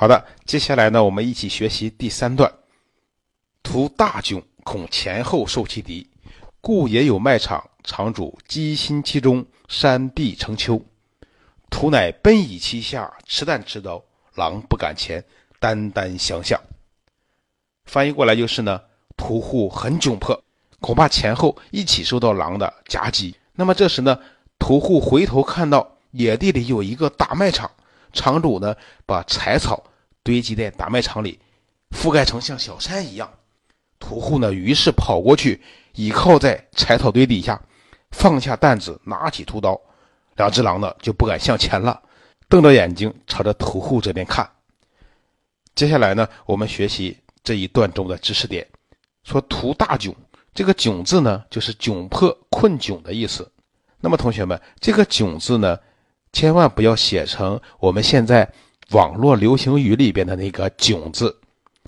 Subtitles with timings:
[0.00, 2.50] 好的，接下来呢，我们一起学习第三段。
[3.62, 6.08] 图大窘，恐前后受其敌，
[6.62, 7.62] 故也有卖场。
[7.84, 10.82] 场主积心其中，山壁成丘。
[11.68, 14.02] 图乃奔以其下，持弹持刀，
[14.36, 15.22] 狼不敢前，
[15.58, 16.58] 单单相向。
[17.84, 18.80] 翻译过来就是呢，
[19.18, 20.42] 屠户很窘迫，
[20.80, 23.36] 恐怕前后一起受到狼的夹击。
[23.52, 24.18] 那么这时呢，
[24.58, 27.70] 屠户回头看到野地里有一个大卖场，
[28.14, 28.74] 场主呢
[29.04, 29.84] 把柴草
[30.22, 31.38] 堆积在大卖场里，
[31.90, 33.32] 覆盖成像小山一样。
[33.98, 35.60] 屠户呢于是跑过去，
[35.94, 37.60] 倚靠在柴草堆底下。
[38.10, 39.80] 放下担子，拿起屠刀，
[40.34, 42.02] 两只狼呢就不敢向前了，
[42.48, 44.50] 瞪着眼睛朝着屠户这边看。
[45.76, 48.66] 接下来呢，我们学习这一段中的知识点，
[49.22, 50.12] 说“屠大窘”，
[50.52, 53.48] 这个“窘”字呢，就是窘迫、困窘的意思。
[54.00, 55.78] 那么，同学们，这个“窘”字呢，
[56.32, 58.52] 千万不要写成我们现在
[58.90, 61.36] 网络流行语里边的那个“囧”字。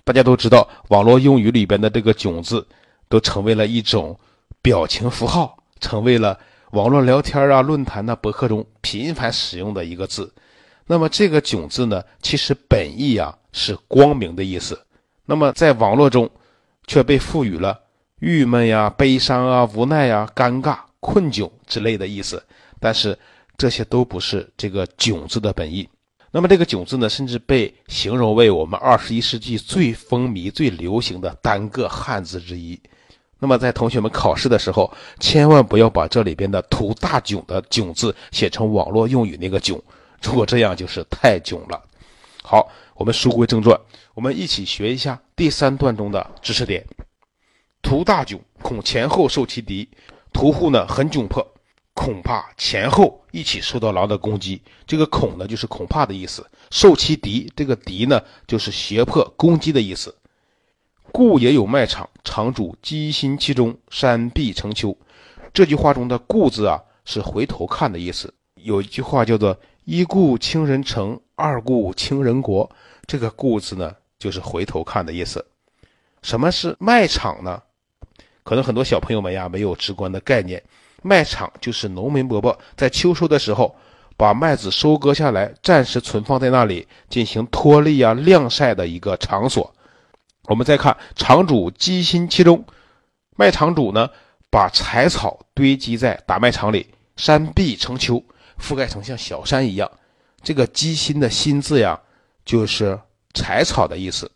[0.04, 2.66] 大家都知道，网络用语里边的这个“囧”字，
[3.08, 4.18] 都成为了一种
[4.60, 5.56] 表情符号。
[5.80, 6.38] 成为了
[6.70, 10.32] 网络聊天啊、论坛呐、博客中频繁使用的一个字。
[10.86, 14.80] 那么这个“囧”字呢，其实本意啊是光明的意思。
[15.26, 16.30] 那么在网络中，
[16.86, 17.80] 却被赋予了
[18.20, 22.40] 郁闷呀、悲伤啊、无奈呀、尴尬、困窘之类的意思。
[22.78, 23.18] 但是
[23.56, 25.88] 这些都不是这个“囧”字的本意。
[26.34, 32.80] 那么这个“窘”字呢，甚至被形容为我们二十一世纪最风靡、最流行的单个汉字之一。
[33.38, 39.78] 那么，在同学们考试的时候，千万不要把这里边的“图大囧”的“囧”字写成网络用语那个“囧”，
[40.22, 41.78] 如果这样就是太囧了。
[42.42, 43.78] 好，我们书归正传，
[44.14, 46.82] 我们一起学一下第三段中的知识点
[47.82, 49.86] ：“图大囧，恐前后受其敌。”
[50.32, 51.46] 屠户呢很窘迫，
[52.04, 54.60] 恐怕前后一起受到狼的攻击。
[54.88, 60.12] 这个“恐”呢就是恐怕的意思，“受其敌”这个“敌”呢就是胁迫攻击的意思。
[61.12, 64.96] 故也有卖场，场主积心其中，山壁成丘。
[65.54, 68.34] 这句话中的“故”字啊，是回头看的意思。
[68.56, 69.56] 有一句话叫做
[69.86, 72.68] “一顾倾人城，二顾倾人国”，
[73.06, 75.46] 这个“顾”字呢，就是回头看的意思。
[76.22, 77.62] 什么是卖场呢？
[78.42, 80.60] 可能很多小朋友们呀没有直观的概念。
[81.02, 83.76] 卖场就是农民伯伯在秋收的时候，
[84.16, 89.74] 把麦子收割下来，暂时存放在那里进行脱粒啊、晾晒的一个场所。
[90.44, 92.64] 我们再看场主积心其中，
[93.36, 94.08] 卖场主呢
[94.50, 96.86] 把柴草堆积在打麦场里，
[97.16, 98.22] 山壁成丘，
[98.60, 99.90] 覆盖成像小山一样。
[100.42, 101.98] 这个积心的心字呀，
[102.44, 102.98] 就是
[103.34, 104.30] 柴草的意思。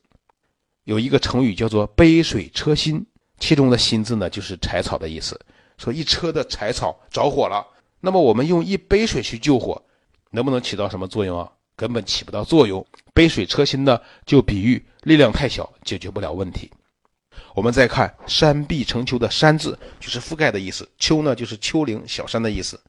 [0.85, 3.05] 有一个成语叫做杯水车薪，
[3.41, 5.39] 其中的心字呢就是柴草的意思。
[5.79, 7.67] 说一车的柴草着火了，
[8.01, 9.83] 那么我们用一杯水去救火，
[10.31, 11.53] 能不能起到什么作用啊？
[11.77, 12.85] 根本起不到作用。
[13.13, 16.71] 杯水车薪呢，就比喻力量太小，解决不了问题。
[17.55, 22.81] 我们再看“山壁成丘”的“山”字，就是覆盖的意思；“丘”呢，就是丘陵、小山的意思。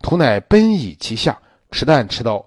[0.00, 1.40] 屠乃奔以其下，
[1.70, 2.44] 持担持刀。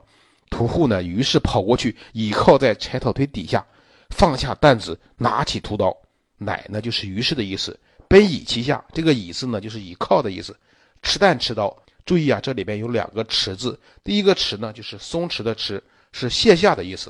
[0.50, 3.66] 屠户呢，于是跑过去，倚靠在柴草堆底下，
[4.10, 5.96] 放下担子，拿起屠刀。
[6.38, 7.80] 乃呢，就是于是的意思。
[8.12, 10.54] 奔倚其下，这个“倚”字呢，就是倚靠的意思。
[11.02, 11.76] 持担持刀。
[12.04, 13.80] 注意啊，这里边有两个“持”字。
[14.04, 17.10] 第一个“持”呢，就是松弛的“持”，是卸下的意思；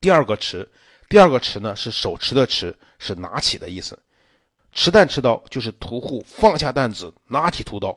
[0.00, 0.68] 第二个“持”，
[1.08, 3.98] 第二个“持”呢，是手持的“持”，是拿起的意思。
[4.72, 7.96] 持担持刀，就是屠户放下担子，拿起屠刀。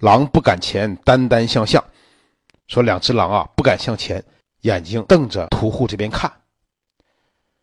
[0.00, 1.82] 狼不敢前，单单相向。
[2.68, 4.24] 说两只狼啊，不敢向前，
[4.60, 6.30] 眼睛瞪着屠户这边看。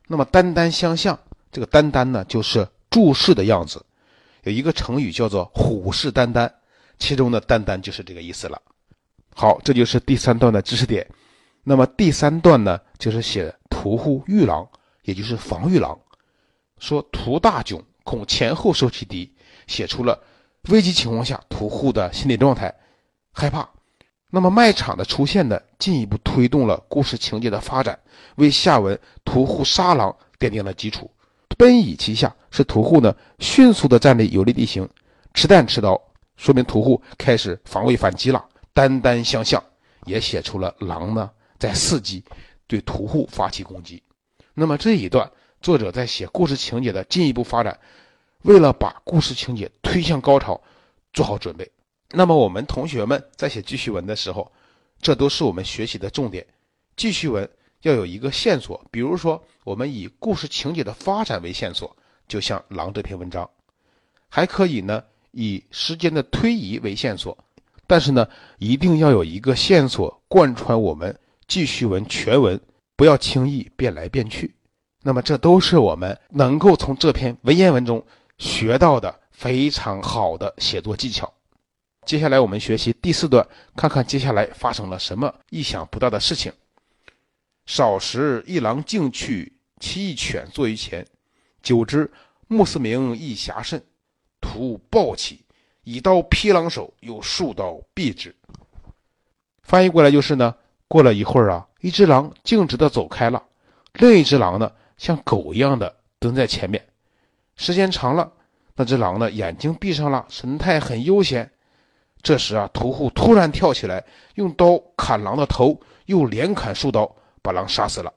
[0.07, 1.17] 那么“单单相向”，
[1.49, 3.85] 这个“单单”呢，就是注视的样子。
[4.43, 6.49] 有一个成语叫做“虎视眈眈”。
[6.97, 8.61] 其中的“眈眈”就是这个意思了。
[9.33, 11.05] 好，这就是第三段的知识点。
[11.65, 14.65] 那么第三段呢，就是写屠户遇狼，
[15.03, 15.99] 也就是防御狼。
[16.79, 19.29] 说屠大窘，恐前后受其敌，
[19.67, 20.23] 写出了
[20.69, 22.73] 危机情况下屠户的心理状态，
[23.33, 23.69] 害怕。
[24.29, 27.99] 那么卖场的出现呢，进一步推动了故事情节的发展，
[28.35, 31.11] 为下文屠户杀狼奠定了基础。
[31.57, 34.87] 奔以其下，是屠户呢迅速的站立有利地形，
[35.33, 35.99] 持弹持刀。
[36.37, 38.43] 说明屠户开始防卫反击了，
[38.73, 39.63] 单单相向，
[40.05, 42.23] 也写出了狼呢在伺机
[42.67, 44.03] 对屠户发起攻击。
[44.53, 45.31] 那么这一段
[45.61, 47.79] 作者在写故事情节的进一步发展，
[48.41, 50.61] 为了把故事情节推向高潮
[51.13, 51.71] 做好准备。
[52.11, 54.51] 那么我们同学们在写记叙文的时候，
[55.01, 56.45] 这都是我们学习的重点。
[56.97, 57.49] 记叙文
[57.89, 61.95] 要有一个线索，比如说我们以故事情节的发展为线索，
[62.27, 63.49] 就像狼这篇文章，
[64.27, 65.03] 还可以呢。
[65.37, 67.37] 以时间的推移为线索，
[67.85, 68.25] 但是呢，
[68.57, 71.13] 一定要有一个线索贯穿我们
[71.45, 72.57] 记叙文全文，
[72.95, 74.55] 不要轻易变来变去。
[75.03, 78.01] 那么，这都是我们能够从这篇文言文中
[78.37, 81.31] 学到的非常好的写作技巧。
[82.05, 83.45] 接下来，我们学习第四段，
[83.75, 86.49] 看看接下来发生了什么意想不到的事情。
[87.65, 91.05] 少时，一狼径去，其一犬坐于前。
[91.63, 92.11] 久之，
[92.47, 93.83] 穆思明亦暇甚，
[94.39, 95.43] 徒暴起，
[95.83, 98.35] 以刀劈狼首，又数刀毙之。
[99.63, 100.55] 翻译过来就是呢，
[100.87, 103.43] 过了一会儿啊，一只狼径直的走开了，
[103.93, 104.71] 另一只狼呢？
[104.97, 106.87] 像狗一样的蹲在前面，
[107.55, 108.31] 时间长了，
[108.75, 111.51] 那只狼呢眼睛闭上了，神态很悠闲。
[112.21, 117.15] 这时啊，屠户突然跳起来，用刀砍狼的头，又连砍数刀，
[117.45, 118.11] 把狼杀死了。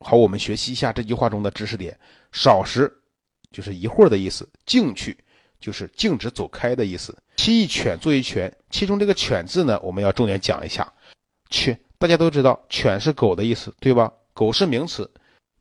[0.00, 1.98] 好，我们学习一下这句话中的知识点：
[2.30, 2.92] 少时
[3.50, 5.16] 就是一会儿的意思，径去
[5.58, 7.16] 就是径直走开的意思。
[7.36, 10.92] 其一犬作一犬，其中这个犬字呢，我们要重点讲一下。
[11.48, 14.12] 犬大家都知道，犬是狗的意思，对吧？
[14.34, 15.10] 狗是名词。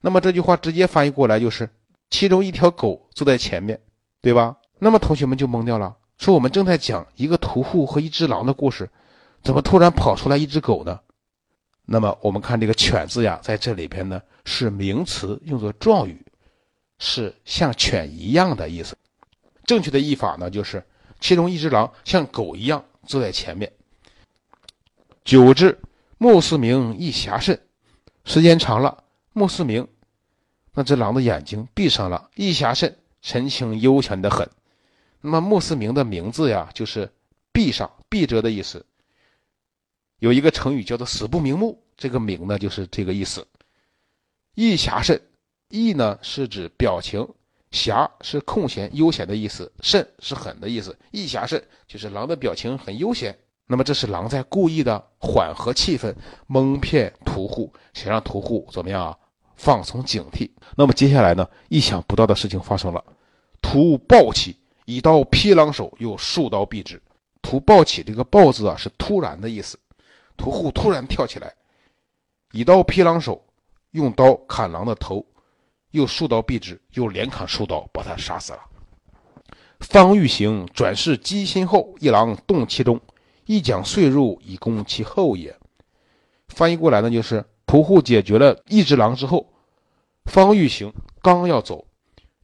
[0.01, 1.69] 那么这句话直接翻译过来就是，
[2.09, 3.79] 其中一条狗坐在前面，
[4.21, 4.57] 对吧？
[4.77, 8.89] 那么同学们就懵掉了，说我们正在讲一个屠户和一只狼的故事，
[9.43, 10.99] 怎么突然跑出来一只狗呢？
[11.91, 16.23] 那么我们看这个“犬”字呀，在这里边呢是名词，用作状语，
[16.99, 18.95] 是像犬一样的意思。
[19.65, 20.85] 正确的译法呢就是，
[21.19, 23.71] 其中一只狼像狗一样坐在前面。
[25.25, 25.79] 久之，
[26.19, 27.59] 穆斯明亦暇甚，
[28.23, 29.03] 时间长了。
[29.33, 29.87] 穆斯明，
[30.75, 34.47] 那只狼的眼睛闭上了，亦暇甚，神情悠闲的很。
[35.21, 37.11] 那么穆斯明的名字呀，就是
[37.51, 38.85] 闭上、闭着的意思。
[40.19, 43.45] 有一个成语叫做“死不瞑目”，这个“瞑”呢，就是这个意思。
[44.55, 45.19] 意暇甚，
[45.69, 47.27] 意呢是指表情，
[47.71, 50.97] 暇是空闲、悠闲的意思，甚是狠的意思。
[51.11, 53.37] 意暇甚就是狼的表情很悠闲。
[53.65, 56.13] 那么这是狼在故意的缓和气氛，
[56.47, 59.17] 蒙骗屠户，想让屠户怎么样啊？
[59.55, 60.49] 放松警惕。
[60.75, 61.47] 那么接下来呢？
[61.69, 63.03] 意想不到的事情发生了，
[63.61, 67.01] 屠暴起，以刀劈狼首，又数刀毙之。
[67.41, 69.77] 屠暴起，这个暴字啊是突然的意思。
[70.39, 71.53] 屠户突然跳起来，
[72.53, 73.45] 以刀劈狼首，
[73.91, 75.25] 用刀砍狼的头，
[75.91, 78.59] 又数刀毙之，又连砍数刀把他杀死了。
[79.81, 82.99] 方欲行，转世机心后，一狼动其中。
[83.45, 85.57] 一将遂入，以攻其后也。
[86.49, 89.51] 翻译过来呢，就是屠户解决了一只狼之后，
[90.25, 91.87] 方欲行，刚要走，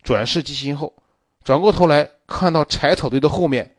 [0.01, 0.95] 转世机心后，
[1.43, 3.75] 转过头来看到柴草堆的后面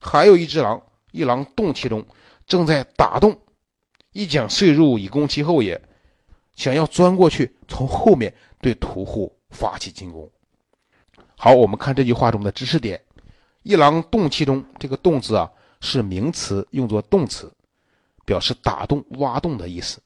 [0.00, 0.82] 还有一只狼，
[1.12, 2.04] 一狼洞其中，
[2.44, 3.38] 正在打洞。
[4.14, 5.78] 一桨遂入，以攻其后也，
[6.56, 8.32] 想要钻过去，从后面
[8.62, 10.30] 对屠户发起进攻。
[11.36, 12.98] 好，我们看这句话中的知识点：
[13.62, 15.50] 一狼洞其中，这个洞字啊。
[15.80, 17.52] 是名词，用作动词，
[18.24, 20.00] 表示打洞、挖洞的意思。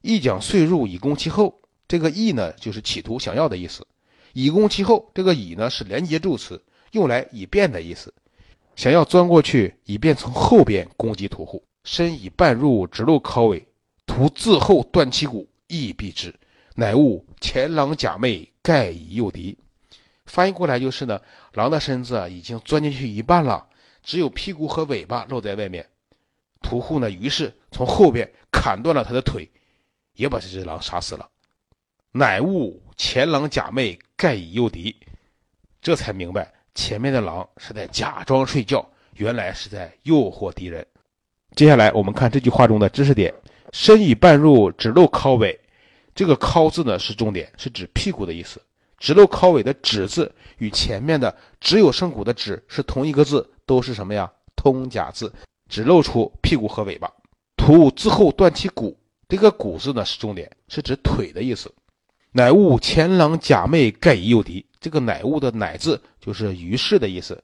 [0.00, 1.60] 一桨遂入，以攻其后。
[1.86, 3.86] 这个“意”呢，就是企图、想要的意思。
[4.32, 8.14] 以攻其后，这个“以”呢，是连接助词，用来以便的意思。
[8.76, 11.62] 想要钻过去，以便从后边攻击屠户。
[11.84, 13.68] 身以半入，直露尻尾，
[14.06, 16.34] 徒自后断其骨，亦毙之。
[16.74, 19.56] 乃悟前狼假寐，盖以诱敌。
[20.24, 21.20] 翻译过来就是呢，
[21.52, 23.68] 狼的身子已经钻进去一半了。
[24.02, 25.86] 只有屁股和尾巴露在外面，
[26.62, 29.48] 屠户呢，于是从后边砍断了他的腿，
[30.14, 31.28] 也把这只狼杀死了。
[32.12, 34.96] 乃悟前狼假寐，盖以诱敌，
[35.82, 40.86] 这才明白前面的狼是在假装睡觉，原来是在诱惑敌人。
[41.54, 43.32] 接下来我们看这句话中的知识点：
[43.72, 45.58] 身已半入，只露尻尾。
[46.14, 48.60] 这个“尻”字呢是重点，是指屁股的意思。
[48.98, 53.48] 只露尻尾的“指”字与前面的“只有剩骨”的“指”是同一个字。
[53.66, 54.30] 都是什么呀？
[54.56, 55.32] 通假字，
[55.70, 57.10] 只露出屁股和尾巴。
[57.56, 58.94] 徒自后断其骨，
[59.26, 61.72] 这个“骨”字呢是重点，是指腿的意思。
[62.30, 64.66] 乃悟前狼假寐，盖以诱敌。
[64.80, 67.42] 这个“乃悟”的“乃”字就是于是的意思，“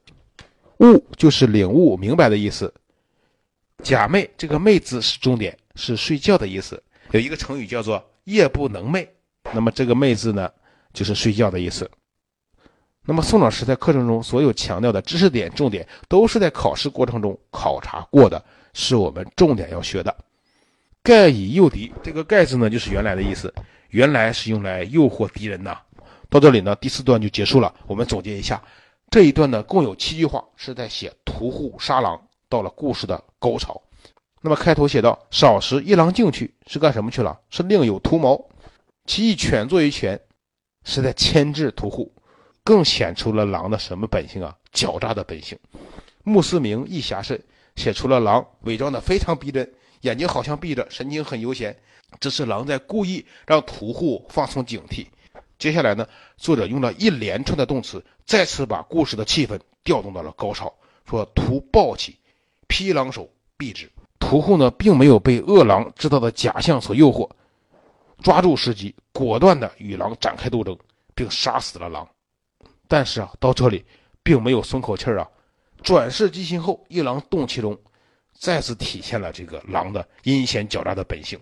[0.80, 2.72] 悟”就是领悟、明白的意思。
[3.80, 6.82] 假寐这个“寐”字是重点，是睡觉的意思。
[7.10, 9.08] 有一个成语叫做夜不能寐，
[9.52, 10.50] 那么这个“寐”字呢，
[10.92, 11.90] 就是睡觉的意思。
[13.06, 18.44] 那么宋老师在课程中所有强调的知识点、重点，都是在考试过程中考察过的，
[18.74, 20.14] 是我们重点要学的。
[21.02, 23.52] 盖以诱敌，这个“盖”字呢，就是原来的意思，
[23.88, 25.76] 原来是用来诱惑敌人呐。
[26.28, 27.74] 到这里呢，第四段就结束了。
[27.86, 28.62] 我们总结一下，
[29.10, 32.20] 这一段呢，共有七句话，是在写屠户杀狼，
[32.50, 33.80] 到了故事的高潮。
[34.42, 37.40] 那么开头写到：“少时，一狼进去，是干什么去了？
[37.48, 38.50] 是另有图谋。
[39.06, 40.20] 其一犬作于犬，
[40.84, 42.12] 是在牵制屠户。”
[42.62, 44.54] 更显出了狼的什么本性啊？
[44.72, 45.58] 狡诈的本性。
[46.22, 47.42] 穆思明亦暇甚，
[47.74, 51.78] 写出了狼伪装的非常逼真，眼睛好像闭着，神情很悠闲。
[52.20, 55.06] 这是狼在故意让屠户放松警惕。
[55.58, 60.72] 接下来呢，作者用了一连串的动词，再次把故事的气氛调动到了高潮。
[61.08, 62.18] 说屠暴起，
[62.70, 63.90] 劈狼首，毙之。
[64.20, 67.28] 屠户呢，并没有被恶狼制造的假象所诱惑，
[68.22, 70.78] 抓住时机，果断的与狼展开斗争，
[71.12, 72.08] 并杀死了狼。
[72.86, 73.84] 但是啊，到这里
[74.22, 75.28] 并没有松口气儿啊。
[75.82, 77.76] 转世机心后，一狼动其中，
[78.38, 81.36] 再次体现了这个狼的阴险狡诈的本性。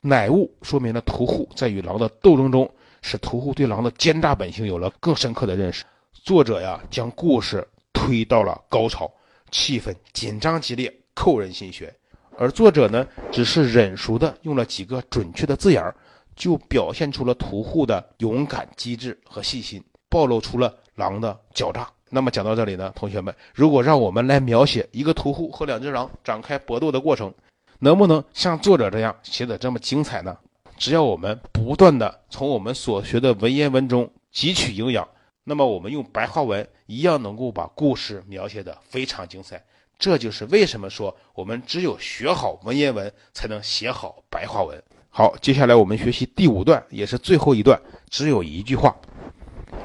[0.00, 2.68] 乃物说明了屠户在与狼的斗争中。
[3.04, 5.84] 使屠户对狼的奸诈本性有了更深刻的认识。
[6.12, 9.12] 作者呀，将故事推到了高潮，
[9.52, 11.94] 气氛紧张激烈，扣人心弦。
[12.36, 15.94] 而作者呢，只是忍熟的用了几个准确的字眼儿，
[16.34, 21.88] 就表现出了屠户的勇敢、机智和细心，暴露出了狼的狡诈。
[22.08, 27.32] 那么讲到这里呢，同学们，如果让我们来描写一个屠户和两只狼展开搏斗的过程，
[27.78, 30.36] 能不能像作者这样写的这么精彩呢？
[30.78, 35.06] 只要我们不断的从我们所学的文言文中汲取营养，
[35.44, 39.62] 那么我们用白话文一样能够把故事描写的非常精彩。
[39.98, 44.82] 这就是为什么说我们只有学好文言文，才能写好白话文。
[45.10, 48.96] 好，接下来我们学习第五段，也是最后一段，只有一句话：“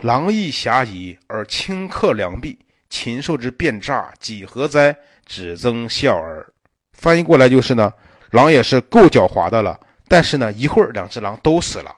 [0.01, 2.57] 狼亦侠矣，而顷刻两毙，
[2.89, 4.95] 禽兽之变诈，几何哉？
[5.25, 6.47] 只增笑耳。”
[6.93, 7.93] 翻译过来就是呢，
[8.31, 9.79] 狼也是够狡猾的了。
[10.07, 11.93] 但是呢，一会儿两只狼都死了，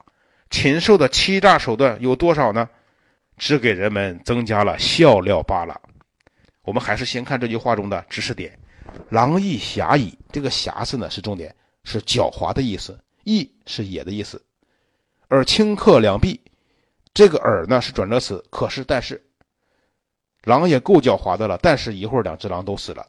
[0.50, 2.68] 禽兽的欺诈手段有多少呢？
[3.40, 5.80] 只给人们增加了笑料罢了。
[6.60, 8.56] 我们还是先看这句话中的知识点
[9.08, 12.92] ：“狼亦侠矣”，这个“侠”字呢是重点，是狡猾的意思
[13.24, 14.44] ；“亦”是也的意思。
[15.28, 16.38] 而顷刻两毙，
[17.14, 19.24] 这个“而”呢是转折词，可是但是，
[20.44, 23.06] 狼也够狡猾的了，但是一会儿两只狼都死了。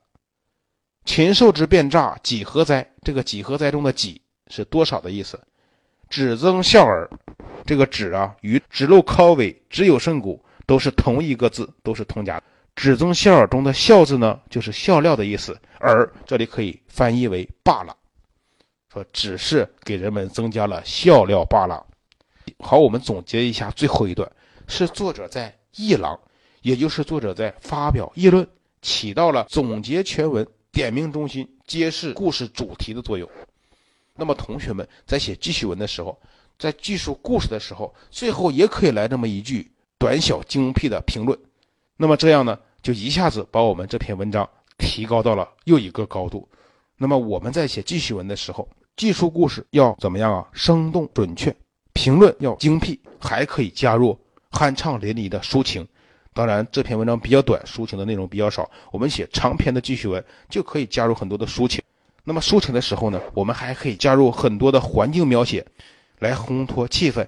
[1.04, 2.90] 禽兽之变诈，几何哉？
[3.02, 4.22] 这个“几何哉”中的“几”。
[4.48, 5.38] 是多少的意思？
[6.12, 7.10] 只增笑耳，
[7.66, 12.44] 这个“只”啊，与“只露尻尾，只有肾骨”都是同一个字，都是通假。
[12.76, 15.58] 只增笑耳中的“笑”字呢，就是笑料的意思。
[15.80, 17.96] 耳这里可以翻译为罢了，
[18.92, 21.86] 说只是给人们增加了笑料罢了。
[22.60, 24.30] 好，我们总结一下最后一段，
[24.68, 26.20] 是作者在议郎，
[26.62, 28.46] 也就是作者在发表议论，
[28.82, 33.30] 起到了总结全文、点明中心、揭示故事主题的作用。
[34.22, 36.16] 那么，同学们在写记叙文的时候，
[36.60, 41.36] 在记述故事的时候，最后也可以来这么一句短小精辟的评论。
[41.98, 44.48] 那么这样呢，就一下子把我们这篇文章
[44.78, 46.48] 提高到了又一个高度。
[46.98, 50.48] 那么我们在写记叙文的时候，记述故事要怎么样啊？
[50.54, 51.52] 生动准确，
[51.94, 54.16] 评论要精辟，还可以加入
[54.52, 55.88] 酣畅淋漓的抒情。
[56.32, 58.70] 当然，这篇文章比较短，抒情的内容比较少。
[58.92, 61.82] 我们写长篇的记叙文，就可以加入很多的抒情。
[62.24, 65.66] 那么抒情的时候呢，我们还可以加入很多的环境描写，
[66.20, 67.28] 来烘托气氛，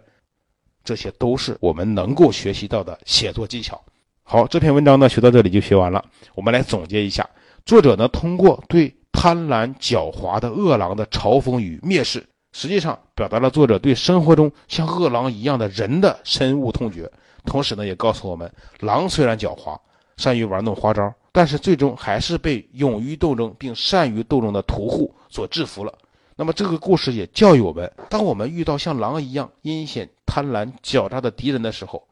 [0.84, 3.84] 这些都是我们能够学习到的写作技巧。
[4.22, 6.04] 好，这篇文章呢学到这里就学完了。
[6.36, 7.28] 我们来总结一下，
[7.66, 17.12] 作者呢通过对贪婪狡猾的恶狼的嘲讽与蔑视，实际上表达了作者对生活中像恶狼一样的人的深恶痛绝，
[17.46, 19.78] 同时呢也告诉我们，狼虽然狡猾，
[20.18, 21.14] 善于玩弄花招。
[21.34, 25.94] 但是最终还是被勇于斗争并善于斗争的屠户所制服了。
[26.36, 32.08] 那么这个故事也教育我们：当我们遇到像狼一样阴险、贪婪、狡诈的敌人的时候，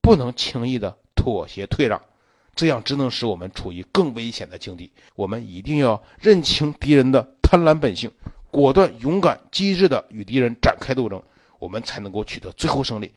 [0.00, 2.00] 不能轻易的妥协退让，
[2.54, 4.90] 这样只能使我们处于更危险的境地。
[5.14, 8.10] 我们一定要认清敌人的贪婪本性，
[8.50, 11.22] 果断、勇敢、机智的与敌人展开斗争，
[11.60, 13.12] 我们才能够取得最后胜利。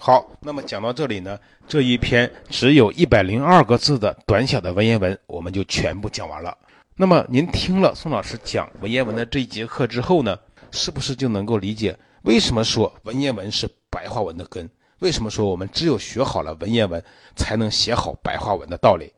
[0.00, 1.36] 好，那么讲到这里呢，
[1.66, 6.56] 这一篇只有一百零二个字的短小的文言文，我们就全部讲完了。
[6.94, 10.38] 那么您听了宋老师讲文言文的这一节课之后呢，
[10.70, 14.70] 是不是就能够理解为什么说文言文是白话文的根？
[15.00, 17.02] 为什么说我们只有学好了文言文，
[17.34, 19.12] 才能写好白话文的道理？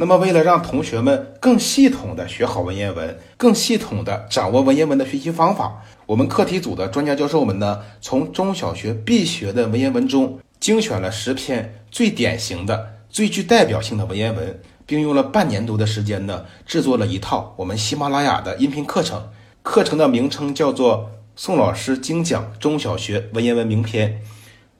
[0.00, 19.28] 那么，为了让同学们更系统的学好文言文，更系统的掌握文言文的学习方法，我们课题组的专家教授们呢，从中小学必学的文言文中精选了十篇最典型的、最具代表性的文言文，并用了半年多的时间呢，制作了一套我们喜马拉雅的音频课程。
[19.62, 20.96] 课程的名称叫做
[21.36, 24.08] 《宋老师精讲中小学文言文名篇》，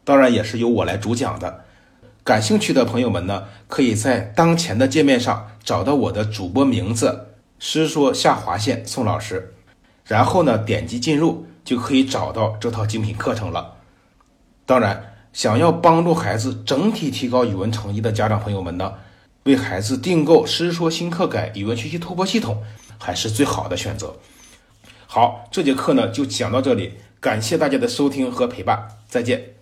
[0.03, 1.65] 当然也是由我来主讲的。
[2.31, 9.53] 感兴趣的朋友们呢，可以在当前的界面上找到我的主播名字“师说下划线宋老师”，
[10.07, 13.75] 然后呢点击进入，就可以找到这套精品课程了。
[14.65, 18.93] 当然，想要帮助孩子整体提高语文成绩的家长朋友们呢，
[19.43, 22.55] 为孩子订购《师说新课改语文学习突破系统》
[22.97, 24.15] 还是最好的选择。
[25.09, 29.60] 好，这节课呢就讲到这里，感谢大家的收听和陪伴，再见。